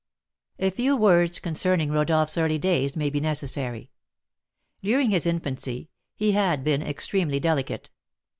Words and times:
A 0.57 0.71
few 0.71 0.97
words 0.97 1.37
concerning 1.37 1.91
Rodolph's 1.91 2.35
early 2.35 2.57
days 2.57 2.97
may 2.97 3.11
be 3.11 3.19
necessary. 3.19 3.91
During 4.81 5.11
his 5.11 5.27
infancy, 5.27 5.91
he 6.15 6.31
had 6.31 6.63
been 6.63 6.81
extremely 6.81 7.39
delicate. 7.39 7.91